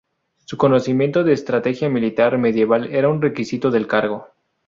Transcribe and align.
Su 0.45 0.57
conocimiento 0.57 1.23
de 1.23 1.33
estrategia 1.33 1.87
militar 1.87 2.39
medieval 2.39 2.87
era 2.91 3.07
un 3.07 3.21
requisito 3.21 3.69
del 3.69 3.85
cargo. 3.85 4.25